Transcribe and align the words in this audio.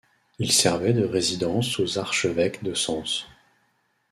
Il 0.39 0.51
servait 0.51 0.93
de 0.93 1.05
résidence 1.05 1.79
aux 1.79 1.99
archevêques 1.99 2.63
de 2.63 2.73
Sens. 2.73 3.27